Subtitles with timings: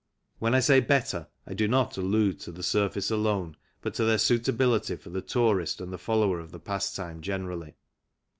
[0.39, 4.95] When I say better I do not allude to surface alone, but to their suitability
[4.95, 7.75] for the tourist 80 THE CYCLE INDUSTRY and the follower of the pastime generally.